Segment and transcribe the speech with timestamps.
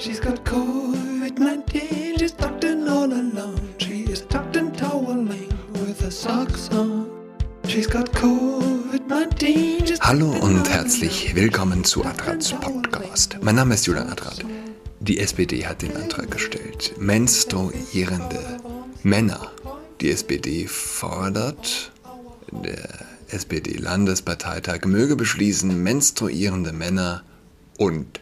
[0.00, 3.74] She's got COVID-19, she's tucked in all alone.
[3.76, 7.10] She is tucked and toweling with her socks on.
[7.68, 13.36] She's got COVID-19, she's Hallo und herzlich willkommen zu Adrats Podcast.
[13.42, 14.42] Mein Name ist Julian Adrat.
[15.00, 16.94] Die SPD hat den Antrag gestellt.
[16.98, 18.56] Menstruierende
[19.02, 19.52] Männer.
[20.00, 21.92] Die SPD fordert,
[22.50, 22.88] der
[23.28, 27.22] SPD-Landesparteitag möge beschließen, menstruierende Männer
[27.76, 28.18] und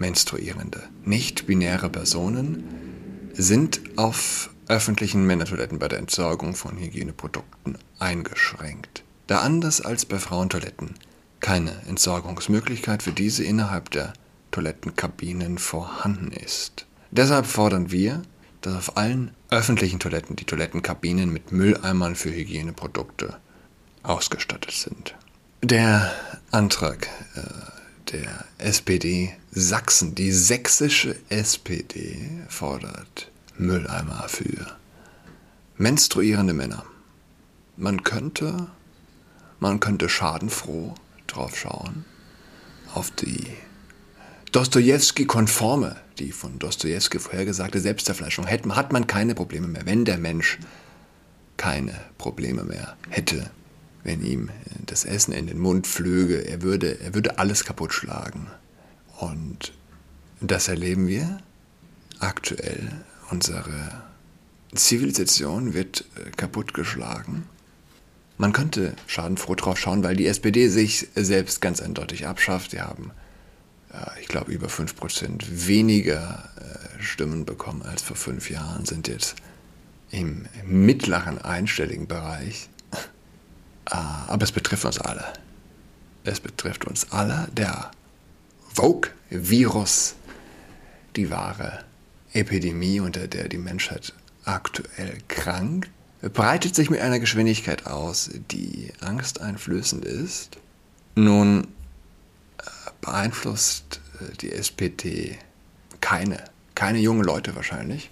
[0.00, 2.64] menstruierende nicht-binäre Personen
[3.32, 9.02] sind auf öffentlichen Männertoiletten bei der Entsorgung von Hygieneprodukten eingeschränkt.
[9.26, 10.94] Da anders als bei Frauentoiletten
[11.40, 14.12] keine Entsorgungsmöglichkeit für diese innerhalb der
[14.50, 16.86] Toilettenkabinen vorhanden ist.
[17.10, 18.22] Deshalb fordern wir,
[18.60, 23.36] dass auf allen öffentlichen Toiletten die Toilettenkabinen mit Mülleimern für Hygieneprodukte
[24.02, 25.14] ausgestattet sind.
[25.62, 26.12] Der
[26.50, 27.40] Antrag äh,
[28.12, 34.76] der SPD Sachsen, die sächsische SPD, fordert Mülleimer für
[35.76, 36.84] menstruierende Männer.
[37.76, 38.68] Man könnte,
[39.58, 40.94] man könnte schadenfroh
[41.26, 42.04] drauf schauen,
[42.94, 43.46] auf die
[44.52, 50.58] Dostoevsky-konforme, die von Dostoevsky vorhergesagte Selbstzerfleischung, hätte, hat man keine Probleme mehr, wenn der Mensch
[51.56, 53.50] keine Probleme mehr hätte,
[54.04, 54.50] wenn ihm
[54.86, 58.46] das Essen in den Mund flöge, er würde, er würde alles kaputt schlagen.
[59.18, 59.72] Und
[60.40, 61.38] das erleben wir
[62.20, 62.92] aktuell.
[63.30, 64.02] Unsere
[64.74, 67.44] Zivilisation wird äh, kaputtgeschlagen.
[68.36, 72.70] Man könnte schadenfroh drauf schauen, weil die SPD sich selbst ganz eindeutig abschafft.
[72.70, 73.10] Sie haben,
[73.92, 79.34] äh, ich glaube, über 5% weniger äh, Stimmen bekommen als vor fünf Jahren, sind jetzt
[80.10, 82.68] im mittleren einstelligen Bereich.
[83.84, 85.24] Aber es betrifft uns alle.
[86.24, 87.48] Es betrifft uns alle.
[87.52, 87.90] Der
[88.78, 90.14] Vogue-Virus,
[91.16, 91.84] die wahre
[92.32, 94.12] Epidemie, unter der die Menschheit
[94.44, 100.58] aktuell krankt, breitet sich mit einer Geschwindigkeit aus, die angsteinflößend ist.
[101.16, 102.70] Nun äh,
[103.00, 105.36] beeinflusst äh, die SPD
[106.00, 106.44] keine,
[106.76, 108.10] keine jungen Leute wahrscheinlich.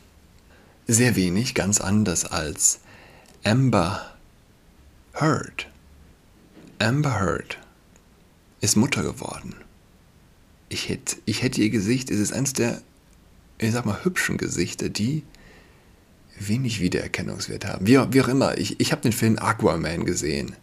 [0.89, 2.81] Sehr wenig, ganz anders als
[3.45, 4.17] Amber
[5.13, 5.69] Heard.
[6.81, 7.57] Amber Heard
[8.61, 9.55] ist Mutter geworden.
[10.69, 12.83] Ich hätte, ich hätte ihr Gesicht, es ist eines der,
[13.59, 15.23] ich sag mal, hübschen Gesichter, die
[16.39, 17.87] wenig Wiedererkennungswert haben.
[17.87, 20.55] Wie, wie auch immer, ich, ich habe den Film Aquaman gesehen.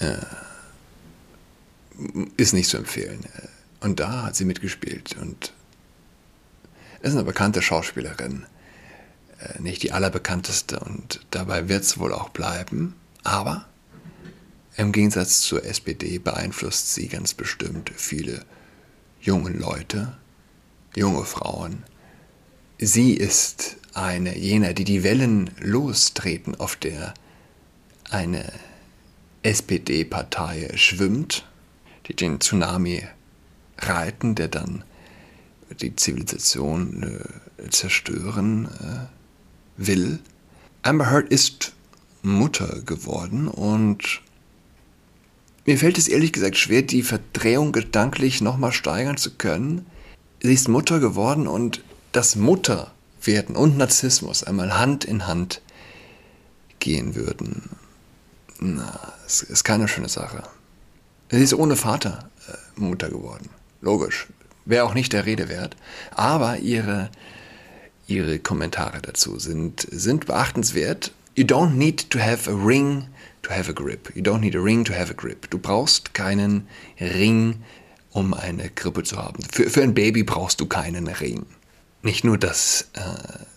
[0.00, 0.18] Äh, äh,
[2.36, 3.20] ist nicht zu empfehlen.
[3.80, 5.52] Und da hat sie mitgespielt und
[7.00, 8.46] ist eine bekannte Schauspielerin.
[9.38, 12.94] Äh, nicht die allerbekannteste und dabei wird es wohl auch bleiben.
[13.22, 13.66] Aber
[14.76, 18.44] im Gegensatz zur SPD beeinflusst sie ganz bestimmt viele
[19.20, 20.16] junge Leute,
[20.94, 21.82] junge Frauen.
[22.78, 27.14] Sie ist eine jener, die die Wellen lostreten, auf der
[28.10, 28.52] eine
[29.42, 31.46] SPD-Partei schwimmt,
[32.06, 33.02] die den Tsunami
[33.78, 34.84] reiten, der dann
[35.80, 37.02] die Zivilisation
[37.58, 39.06] äh, zerstören äh,
[39.76, 40.20] will.
[40.82, 41.72] Amber Heard ist
[42.22, 44.20] Mutter geworden und
[45.66, 49.86] mir fällt es ehrlich gesagt schwer, die Verdrehung gedanklich nochmal steigern zu können.
[50.42, 51.82] Sie ist Mutter geworden und
[52.12, 55.60] das Mutterwerden und Narzissmus einmal Hand in Hand
[56.78, 57.70] gehen würden.
[58.58, 60.42] Na, es ist keine schöne Sache.
[61.30, 63.50] Sie ist ohne Vater äh, Mutter geworden.
[63.80, 64.28] Logisch.
[64.64, 65.76] Wäre auch nicht der Rede wert.
[66.12, 67.10] Aber ihre,
[68.06, 71.12] ihre Kommentare dazu sind, sind beachtenswert.
[71.34, 73.08] You don't need to have a ring
[73.46, 74.14] to have a grip.
[74.14, 75.48] You don't need a ring to have a grip.
[75.50, 76.68] Du brauchst keinen
[77.00, 77.62] Ring,
[78.10, 79.42] um eine Grippe zu haben.
[79.50, 81.46] Für, für ein Baby brauchst du keinen Ring.
[82.02, 83.00] Nicht nur, dass äh,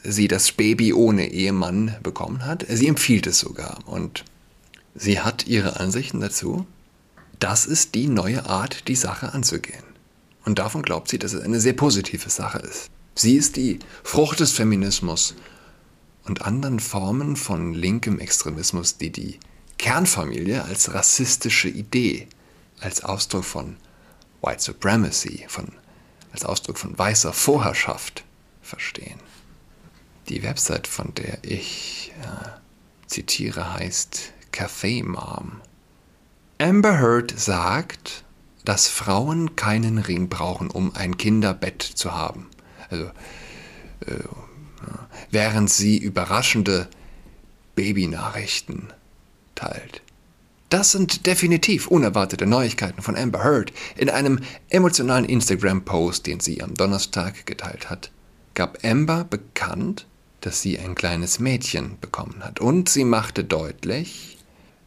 [0.04, 3.80] sie das Baby ohne Ehemann bekommen hat, sie empfiehlt es sogar.
[3.88, 4.26] Und
[4.96, 6.66] sie hat ihre Ansichten dazu.
[7.40, 9.84] Das ist die neue Art, die Sache anzugehen.
[10.46, 12.90] Und davon glaubt sie, dass es eine sehr positive Sache ist.
[13.16, 15.36] Sie ist die Frucht des Feminismus
[16.26, 19.40] und anderen Formen von linkem Extremismus, die die
[19.80, 22.28] Kernfamilie als rassistische Idee,
[22.80, 23.78] als Ausdruck von
[24.42, 25.70] White Supremacy, von,
[26.32, 28.24] als Ausdruck von weißer Vorherrschaft
[28.62, 29.20] verstehen.
[30.28, 32.50] Die Website, von der ich äh,
[33.08, 35.62] zitiere, heißt Café Mom.
[36.60, 38.26] Amber Heard sagt,
[38.66, 42.48] dass Frauen keinen Ring brauchen, um ein Kinderbett zu haben.
[42.90, 43.06] Also,
[44.06, 44.24] äh,
[45.32, 46.90] während sie überraschende
[47.76, 48.94] Babynachrichten
[49.60, 50.02] teilt.
[50.70, 53.74] Das sind definitiv unerwartete Neuigkeiten von Amber Heard.
[53.98, 54.40] In einem
[54.70, 58.12] emotionalen Instagram-Post, den sie am Donnerstag geteilt hat,
[58.54, 60.06] gab Amber bekannt,
[60.42, 62.60] dass sie ein kleines Mädchen bekommen hat.
[62.60, 64.38] Und sie machte deutlich,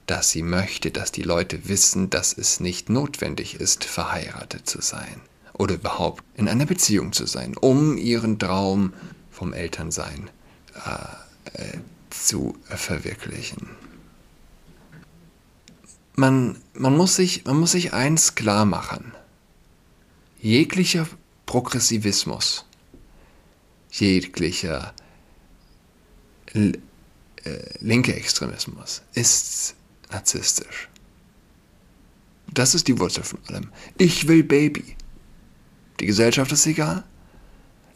[0.07, 5.21] dass sie möchte, dass die Leute wissen, dass es nicht notwendig ist, verheiratet zu sein
[5.53, 8.93] oder überhaupt in einer Beziehung zu sein, um ihren Traum
[9.31, 10.31] vom Elternsein
[10.87, 11.79] äh, äh,
[12.11, 13.69] zu verwirklichen.
[16.15, 19.13] Man, man, muss sich, man muss sich eins klar machen.
[20.41, 21.09] Jeglicher
[21.47, 22.67] Progressivismus,
[23.91, 24.95] jeglicher
[26.55, 26.73] äh,
[27.81, 29.75] linker Extremismus ist
[30.11, 30.89] narzisstisch.
[32.53, 33.71] Das ist die Wurzel von allem.
[33.97, 34.97] Ich will Baby.
[36.01, 37.05] Die Gesellschaft ist egal.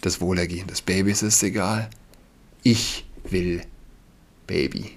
[0.00, 1.90] Das Wohlergehen des Babys ist egal.
[2.62, 3.62] Ich will
[4.46, 4.95] Baby.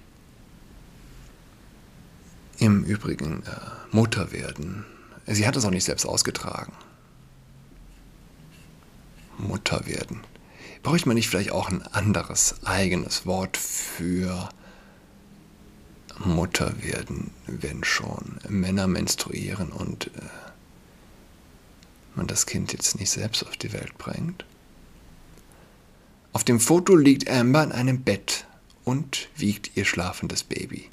[2.59, 4.85] Im Übrigen äh, Mutter werden.
[5.25, 6.73] Sie hat es auch nicht selbst ausgetragen.
[9.37, 10.19] Mutter werden.
[10.83, 14.49] Braucht man nicht vielleicht auch ein anderes eigenes Wort für
[16.19, 20.21] Mutter werden, wenn schon Männer menstruieren und äh,
[22.15, 24.43] man das Kind jetzt nicht selbst auf die Welt bringt?
[26.33, 28.45] Auf dem Foto liegt Amber in einem Bett
[28.83, 30.89] und wiegt ihr schlafendes Baby.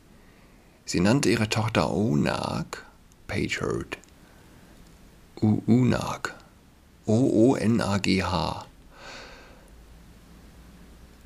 [0.86, 2.84] Sie nannte ihre Tochter Onag,
[3.26, 3.98] Page Heard.
[5.34, 6.34] Unag.
[7.06, 8.66] O-O-N-A-G-H.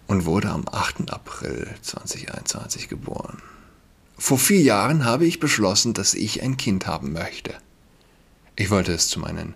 [0.07, 1.13] Und wurde am 8.
[1.13, 3.43] April 2021 geboren.
[4.17, 7.55] Vor vier Jahren habe ich beschlossen, dass ich ein Kind haben möchte.
[8.57, 9.55] Ich wollte es zu meinen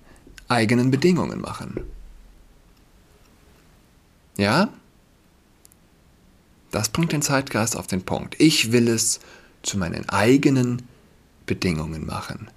[0.49, 1.81] eigenen Bedingungen machen.
[4.37, 4.69] Ja?
[6.71, 8.37] Das bringt den Zeitgeist auf den Punkt.
[8.39, 9.21] Ich will es
[9.67, 10.89] zu meinen eigenen
[11.47, 12.51] Bedingungen machen.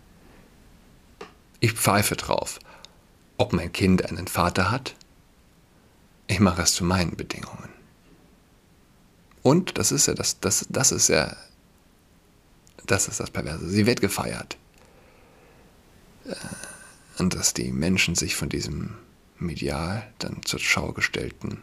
[1.59, 2.59] Ich pfeife drauf,
[3.37, 4.95] ob mein Kind einen Vater hat.
[6.27, 7.69] Ich mache es zu meinen Bedingungen.
[9.41, 11.35] Und das ist ja das, das, das ist ja,
[12.85, 13.67] das ist das Perverse.
[13.69, 14.57] Sie wird gefeiert.
[16.25, 16.35] Äh,
[17.17, 18.95] und dass die Menschen sich von diesem
[19.39, 21.61] medial dann zur Schau gestellten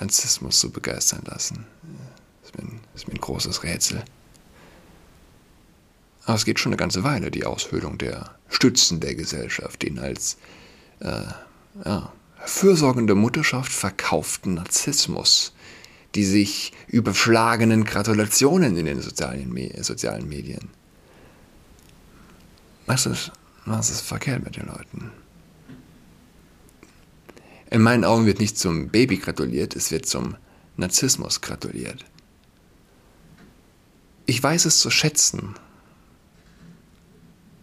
[0.00, 1.66] Narzissmus so begeistern lassen.
[2.44, 4.04] Ist mir ein, ist mir ein großes Rätsel.
[6.24, 10.38] Aber es geht schon eine ganze Weile, die Aushöhlung der Stützen der Gesellschaft, den als
[11.00, 11.22] äh,
[11.84, 12.12] ja,
[12.44, 15.52] fürsorgende Mutterschaft verkauften Narzissmus,
[16.14, 20.70] die sich überschlagenen Gratulationen in den sozialen, sozialen Medien.
[22.86, 23.32] Was ist,
[23.64, 25.10] was ist verkehrt mit den Leuten?
[27.70, 30.36] In meinen Augen wird nicht zum Baby gratuliert, es wird zum
[30.76, 32.04] Narzissmus gratuliert.
[34.26, 35.54] Ich weiß es zu schätzen.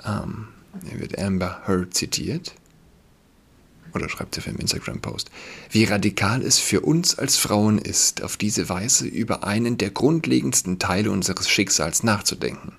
[0.06, 0.48] Ähm,
[0.88, 2.54] hier wird Amber Heard zitiert.
[3.94, 5.32] Oder schreibt sie für einen Instagram-Post.
[5.70, 10.80] Wie radikal es für uns als Frauen ist, auf diese Weise über einen der grundlegendsten
[10.80, 12.74] Teile unseres Schicksals nachzudenken.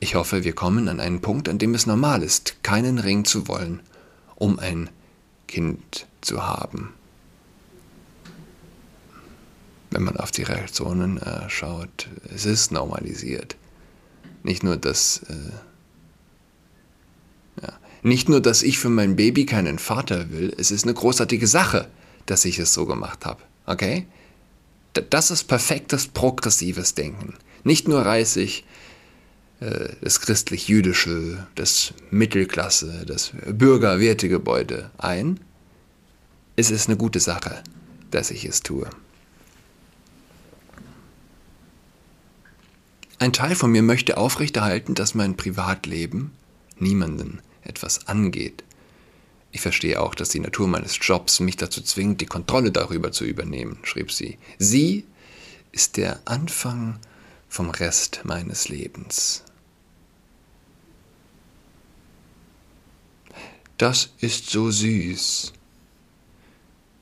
[0.00, 3.48] Ich hoffe, wir kommen an einen Punkt, an dem es normal ist, keinen Ring zu
[3.48, 3.80] wollen,
[4.36, 4.90] um ein
[5.46, 6.92] Kind zu haben.
[9.90, 13.56] Wenn man auf die Reaktionen äh, schaut, es ist normalisiert.
[14.42, 15.34] Nicht nur, dass äh,
[17.62, 21.46] ja, nicht nur, dass ich für mein Baby keinen Vater will, es ist eine großartige
[21.46, 21.88] Sache,
[22.26, 23.42] dass ich es so gemacht habe.
[23.66, 24.06] Okay?
[25.10, 27.34] Das ist perfektes progressives Denken.
[27.64, 28.64] Nicht nur reiße ich
[29.60, 35.40] äh, das christlich-jüdische, das Mittelklasse, das Bürgerwertegebäude ein.
[36.56, 37.62] Es ist eine gute Sache,
[38.10, 38.88] dass ich es tue.
[43.20, 46.32] Ein Teil von mir möchte aufrechterhalten, dass mein Privatleben
[46.78, 48.62] niemanden etwas angeht.
[49.50, 53.24] Ich verstehe auch, dass die Natur meines Jobs mich dazu zwingt, die Kontrolle darüber zu
[53.24, 54.38] übernehmen, schrieb sie.
[54.58, 55.04] Sie
[55.72, 57.00] ist der Anfang
[57.48, 59.42] vom Rest meines Lebens.
[63.78, 65.52] Das ist so süß.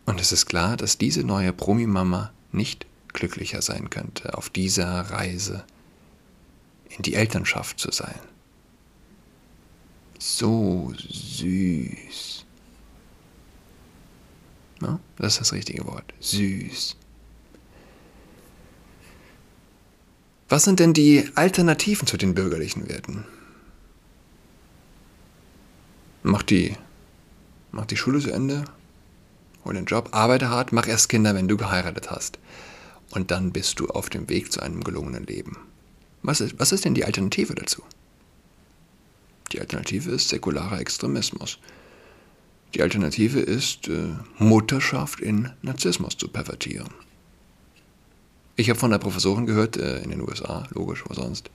[0.06, 5.64] Und es ist klar, dass diese neue Promi-Mama nicht glücklicher sein könnte, auf dieser Reise
[6.90, 8.18] in die Elternschaft zu sein.
[10.18, 12.44] So süß.
[14.82, 16.12] Ja, das ist das richtige Wort.
[16.20, 16.96] Süß.
[20.48, 23.24] Was sind denn die Alternativen zu den bürgerlichen Werten?
[26.26, 26.76] mach die,
[27.70, 28.64] mach die Schule zu Ende,
[29.64, 32.38] hol den Job, arbeite hart, mach erst Kinder, wenn du geheiratet hast.
[33.12, 35.56] Und dann bist du auf dem Weg zu einem gelungenen Leben.
[36.26, 37.84] Was ist, was ist denn die Alternative dazu?
[39.52, 41.60] Die Alternative ist säkularer Extremismus.
[42.74, 46.90] Die Alternative ist, äh, Mutterschaft in Narzissmus zu pervertieren.
[48.56, 51.48] Ich habe von der Professorin gehört, äh, in den USA, logisch, wo sonst,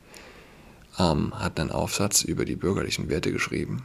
[0.98, 3.84] ähm, hat einen Aufsatz über die bürgerlichen Werte geschrieben.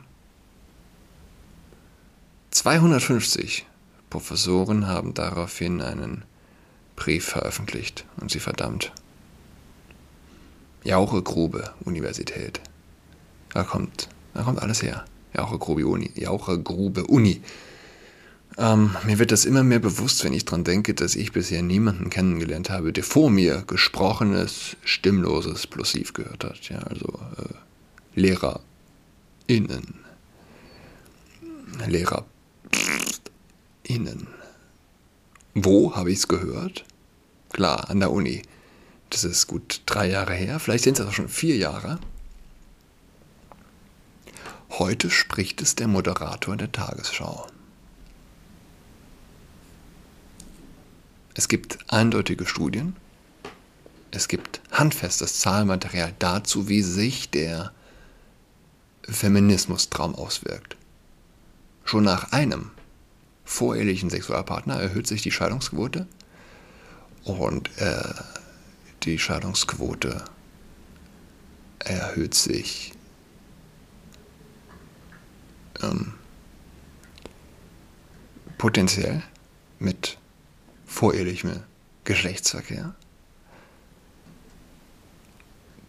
[2.52, 3.66] 250
[4.09, 6.25] Professoren haben daraufhin einen
[6.95, 8.93] Brief veröffentlicht und sie verdammt.
[10.87, 12.61] Jauchegrube Universität.
[13.52, 15.05] Da kommt, da kommt alles her.
[15.35, 16.12] Jauchegrube Uni.
[16.14, 17.40] Jauchegrube Uni.
[18.57, 22.09] Ähm, mir wird das immer mehr bewusst, wenn ich daran denke, dass ich bisher niemanden
[22.09, 26.69] kennengelernt habe, der vor mir gesprochenes, stimmloses Plosiv gehört hat.
[26.69, 29.95] Ja, also äh, LehrerInnen.
[31.87, 32.26] LehrerInnen.
[35.55, 36.85] Wo habe ich es gehört?
[37.52, 38.43] Klar, an der Uni.
[39.11, 41.99] Das ist gut drei Jahre her, vielleicht sind es auch schon vier Jahre.
[44.71, 47.47] Heute spricht es der Moderator der Tagesschau.
[51.35, 52.97] Es gibt eindeutige Studien,
[54.11, 57.73] es gibt handfestes Zahlenmaterial dazu, wie sich der
[59.03, 60.77] Feminismustraum auswirkt.
[61.85, 62.71] Schon nach einem
[63.45, 66.07] vorehelichen Sexualpartner erhöht sich die Scheidungsquote
[67.25, 68.03] und äh,
[69.07, 70.25] die Scheidungsquote
[71.79, 72.93] erhöht sich
[75.81, 76.15] ähm,
[78.59, 79.23] potenziell
[79.79, 80.19] mit
[80.87, 81.63] vorehelichem
[82.05, 82.95] Geschlechtsverkehr.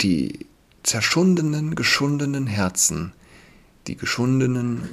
[0.01, 0.45] Die
[0.83, 3.13] zerschundenen, geschundenen Herzen,
[3.87, 4.83] die geschundenen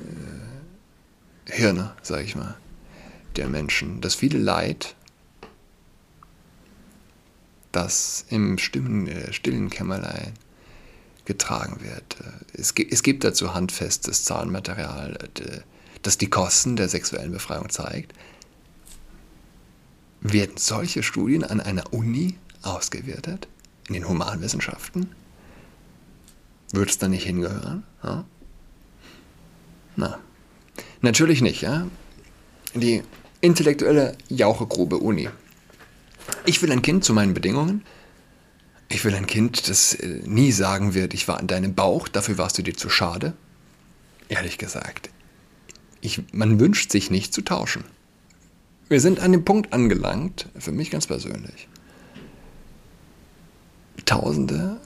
[1.47, 2.57] äh, Hirne, sag ich mal,
[3.37, 4.97] der Menschen, das viele Leid,
[7.77, 10.33] das im stimmen, äh, stillen Kämmerlein
[11.25, 12.17] getragen wird.
[12.21, 15.61] Äh, es, es gibt dazu handfestes Zahlenmaterial, äh,
[16.03, 18.13] das die Kosten der sexuellen Befreiung zeigt.
[20.21, 23.49] Werden solche Studien an einer Uni ausgewertet?
[23.89, 25.11] In den Humanwissenschaften?
[26.73, 27.85] Würde es da nicht hingehören?
[28.03, 28.25] Ja?
[29.97, 30.19] Na,
[31.03, 31.87] natürlich nicht, ja?
[32.75, 33.03] Die
[33.41, 35.29] intellektuelle Jauchegrube Uni.
[36.45, 37.85] Ich will ein Kind zu meinen Bedingungen.
[38.89, 42.39] Ich will ein Kind, das äh, nie sagen wird, ich war in deinem Bauch, dafür
[42.39, 43.33] warst du dir zu schade.
[44.29, 45.11] Ehrlich gesagt,
[46.01, 47.85] ich, man wünscht sich nicht zu tauschen.
[48.89, 51.69] Wir sind an dem Punkt angelangt, für mich ganz persönlich.
[54.05, 54.81] Tausende,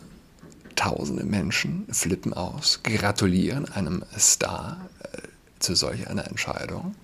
[0.76, 5.18] tausende Menschen flippen aus, gratulieren einem Star äh,
[5.58, 6.94] zu solch einer Entscheidung.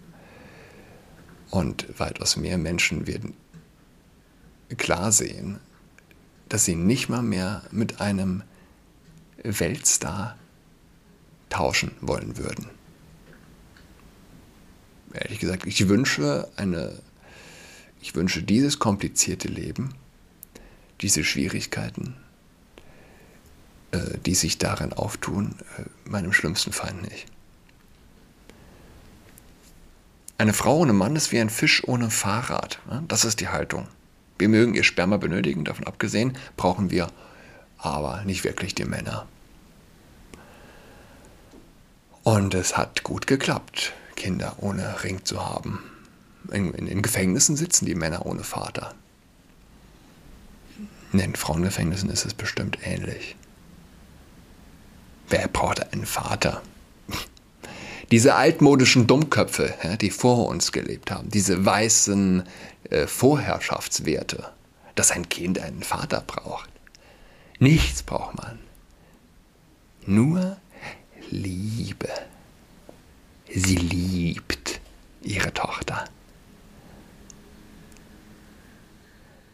[1.50, 3.34] Und weitaus mehr Menschen werden
[4.76, 5.60] klar sehen,
[6.48, 8.42] dass sie nicht mal mehr mit einem
[9.42, 10.36] Weltstar
[11.48, 12.68] tauschen wollen würden
[15.14, 17.00] ehrlich gesagt, ich wünsche eine,
[18.00, 19.94] ich wünsche dieses komplizierte Leben,
[21.00, 22.16] diese Schwierigkeiten,
[23.92, 27.26] äh, die sich darin auftun, äh, meinem schlimmsten Feind nicht.
[30.36, 32.80] Eine Frau ohne Mann ist wie ein Fisch ohne Fahrrad.
[32.90, 33.04] Ne?
[33.06, 33.86] Das ist die Haltung.
[34.38, 37.08] Wir mögen ihr Sperma benötigen, davon abgesehen brauchen wir
[37.78, 39.26] aber nicht wirklich die Männer.
[42.22, 43.92] Und es hat gut geklappt.
[44.16, 45.82] Kinder ohne Ring zu haben.
[46.50, 48.94] In, in, in Gefängnissen sitzen die Männer ohne Vater.
[51.12, 53.36] In den Frauengefängnissen ist es bestimmt ähnlich.
[55.28, 56.62] Wer braucht einen Vater?
[58.14, 62.44] Diese altmodischen Dummköpfe, die vor uns gelebt haben, diese weißen
[62.90, 64.52] äh, Vorherrschaftswerte,
[64.94, 66.70] dass ein Kind einen Vater braucht.
[67.58, 68.60] Nichts braucht man.
[70.06, 70.58] Nur
[71.28, 72.08] Liebe.
[73.52, 74.80] Sie liebt
[75.20, 76.04] ihre Tochter.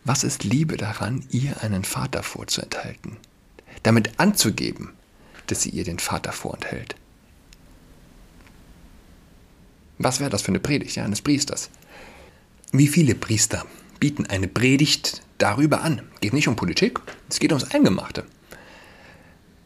[0.05, 3.17] Was ist Liebe daran, ihr einen Vater vorzuenthalten?
[3.85, 4.93] Damit anzugeben,
[5.47, 6.95] dass sie ihr den Vater vorenthält.
[10.02, 11.69] Was wäre das für eine Predigt ja, eines Priesters?
[12.73, 13.66] Wie viele Priester
[13.99, 16.00] bieten eine Predigt darüber an?
[16.23, 18.25] Geht nicht um Politik, es geht ums Eingemachte.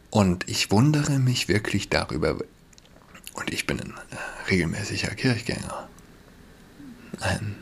[0.09, 2.37] Und ich wundere mich wirklich darüber,
[3.33, 5.87] und ich bin ein äh, regelmäßiger Kirchgänger.
[7.21, 7.55] Ein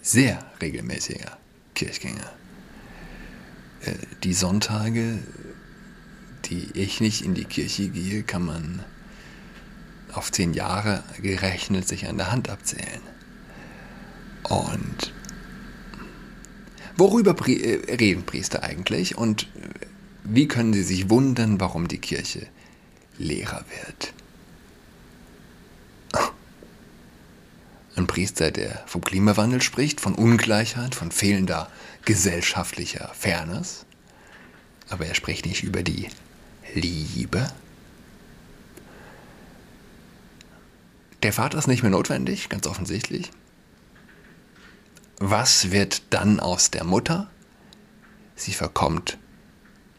[0.00, 1.36] sehr regelmäßiger
[1.74, 2.32] Kirchgänger.
[3.82, 5.18] Äh, die Sonntage,
[6.46, 8.82] die ich nicht in die Kirche gehe, kann man
[10.16, 13.02] auf zehn Jahre gerechnet sich an der Hand abzählen.
[14.42, 15.12] Und
[16.96, 19.16] worüber äh, reden Priester eigentlich?
[19.16, 19.48] Und
[20.22, 22.46] wie können Sie sich wundern, warum die Kirche
[23.18, 24.12] leerer wird?
[27.96, 31.70] Ein Priester, der vom Klimawandel spricht, von Ungleichheit, von fehlender
[32.04, 33.86] gesellschaftlicher Fairness.
[34.88, 36.08] Aber er spricht nicht über die
[36.74, 37.46] Liebe.
[41.24, 43.30] Der Vater ist nicht mehr notwendig, ganz offensichtlich.
[45.16, 47.30] Was wird dann aus der Mutter?
[48.36, 49.16] Sie verkommt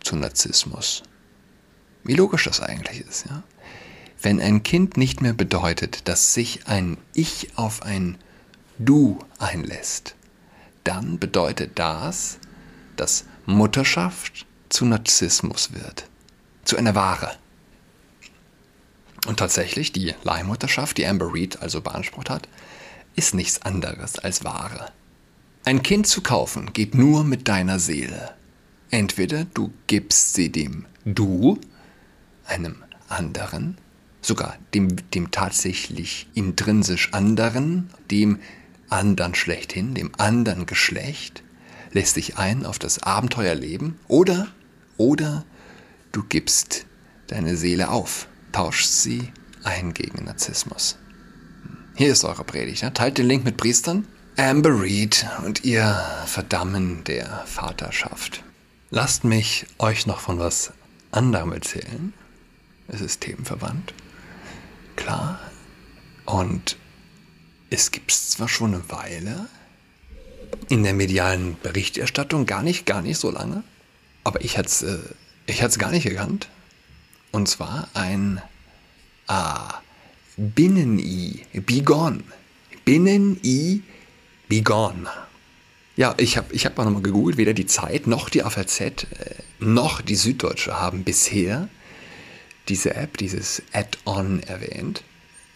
[0.03, 1.01] zu Narzissmus.
[2.03, 3.41] Wie logisch das eigentlich ist, ja?
[4.21, 8.19] Wenn ein Kind nicht mehr bedeutet, dass sich ein Ich auf ein
[8.77, 10.15] Du einlässt,
[10.83, 12.37] dann bedeutet das,
[12.97, 16.07] dass Mutterschaft zu Narzissmus wird,
[16.65, 17.35] zu einer Ware.
[19.25, 22.47] Und tatsächlich, die Leihmutterschaft, die Amber Reed also beansprucht hat,
[23.15, 24.91] ist nichts anderes als Ware.
[25.63, 28.35] Ein Kind zu kaufen geht nur mit deiner Seele.
[28.91, 31.59] Entweder du gibst sie dem Du,
[32.45, 33.77] einem anderen,
[34.21, 38.39] sogar dem, dem tatsächlich intrinsisch anderen, dem
[38.89, 41.43] anderen schlechthin, dem anderen Geschlecht,
[41.91, 44.47] lässt dich ein auf das Abenteuerleben, oder,
[44.97, 45.45] oder
[46.11, 46.85] du gibst
[47.27, 49.33] deine Seele auf, tauschst sie
[49.65, 50.97] ein gegen Narzissmus.
[51.93, 52.83] Hier ist eure Predigt.
[52.83, 52.91] Ja?
[52.91, 54.07] Teilt den Link mit Priestern,
[54.37, 58.45] Amber Reed und ihr Verdammen der Vaterschaft.
[58.91, 60.71] Lasst mich euch noch von was
[61.11, 62.13] anderem erzählen.
[62.87, 63.93] Es ist themenverwandt.
[64.95, 65.37] Klar.
[66.25, 66.77] Und
[67.69, 69.47] es gibt es zwar schon eine Weile
[70.69, 73.65] in der medialen Berichterstattung, gar nicht, gar nicht so lange,
[74.23, 76.47] aber ich hatte es äh, gar nicht gekannt.
[77.35, 78.41] Und zwar ein
[79.27, 79.81] ah,
[80.37, 82.23] Binnen-I, Bigon.
[82.85, 83.83] Binnen-I
[84.47, 85.09] Be Gone.
[85.97, 88.95] Ja, ich habe ich hab mal nochmal gegoogelt, weder die Zeit noch die AVZ äh,
[89.59, 91.67] noch die Süddeutsche haben bisher
[92.69, 95.03] diese App, dieses Add-on erwähnt.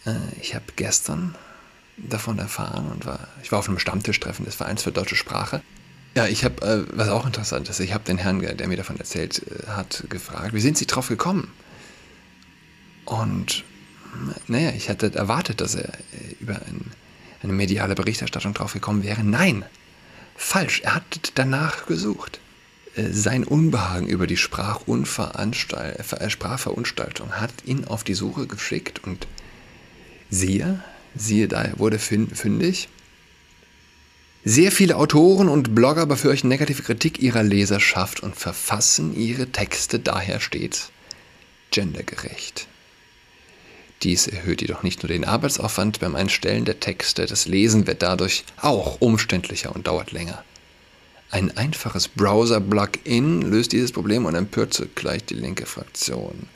[0.04, 1.34] Äh, ich habe gestern
[1.96, 5.62] davon erfahren und war, ich war auf einem Stammtischtreffen des Vereins für deutsche Sprache.
[6.14, 8.98] Ja, ich habe, äh, was auch interessant ist, ich habe den Herrn, der mir davon
[8.98, 11.50] erzählt hat, gefragt, wie sind Sie drauf gekommen?
[13.10, 13.64] Und
[14.48, 15.92] naja, ich hatte erwartet, dass er
[16.40, 16.90] über ein
[17.42, 19.24] eine mediale Berichterstattung drauf gekommen wäre.
[19.24, 19.64] Nein,
[20.36, 20.80] falsch.
[20.84, 22.40] Er hat danach gesucht.
[22.96, 24.38] Äh, sein Unbehagen über die äh,
[26.30, 29.26] Sprachverunstaltung hat ihn auf die Suche geschickt und
[30.28, 30.82] siehe,
[31.14, 32.88] siehe da, er wurde fündig.
[34.42, 40.40] Sehr viele Autoren und Blogger befürchten negative Kritik ihrer Leserschaft und verfassen ihre Texte daher
[40.40, 40.90] stets
[41.70, 42.66] gendergerecht.
[44.02, 48.44] Dies erhöht jedoch nicht nur den Arbeitsaufwand beim Einstellen der Texte, das Lesen wird dadurch
[48.60, 50.42] auch umständlicher und dauert länger.
[51.30, 56.48] Ein einfaches Browser-Plugin löst dieses Problem und empört zugleich die linke Fraktion.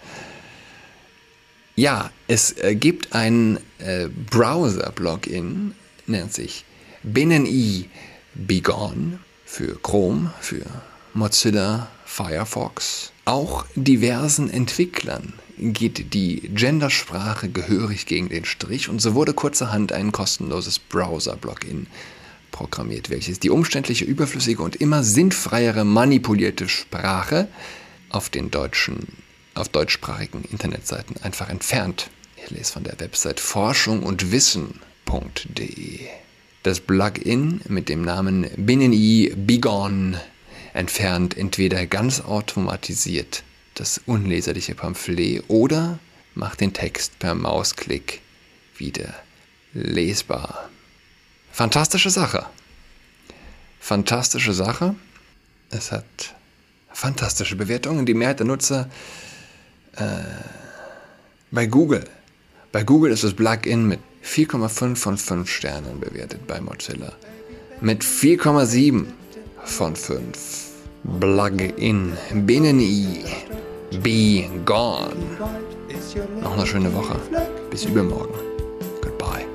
[1.76, 5.74] Ja, es gibt ein äh, Browser-Plugin,
[6.06, 6.64] nennt sich
[7.02, 7.88] BNI
[8.34, 10.64] Begone für Chrome, für
[11.14, 13.12] Mozilla Firefox.
[13.24, 20.10] Auch diversen Entwicklern geht die Gendersprache gehörig gegen den Strich und so wurde kurzerhand ein
[20.10, 21.86] kostenloses Browser-Plugin
[22.50, 27.46] programmiert, welches die umständliche, überflüssige und immer sinnfreiere manipulierte Sprache
[28.10, 29.06] auf den deutschen,
[29.54, 32.10] auf deutschsprachigen Internetseiten einfach entfernt.
[32.36, 36.00] Ich lese von der Website forschung und wissen.de.
[36.64, 40.20] Das Plugin mit dem Namen BNI Begone
[40.74, 43.42] entfernt entweder ganz automatisiert
[43.74, 45.98] das unleserliche Pamphlet oder
[46.34, 48.20] macht den Text per Mausklick
[48.76, 49.14] wieder
[49.72, 50.68] lesbar.
[51.52, 52.46] Fantastische Sache.
[53.80, 54.94] Fantastische Sache.
[55.70, 56.34] Es hat
[56.92, 58.06] fantastische Bewertungen.
[58.06, 58.88] Die Mehrheit der Nutzer
[59.96, 60.04] äh,
[61.50, 62.04] bei Google.
[62.72, 67.12] Bei Google ist das Plugin mit 4,5 von 5 Sternen bewertet bei Mozilla.
[67.80, 69.06] Mit 4,7
[69.64, 70.70] von 5.
[71.20, 72.12] Plugin.
[72.32, 73.24] BNI.
[74.02, 75.14] Be gone.
[76.42, 77.16] Noch eine schöne Woche.
[77.70, 78.34] Bis übermorgen.
[79.02, 79.46] Goodbye.